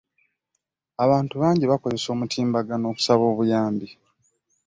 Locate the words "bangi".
1.41-1.65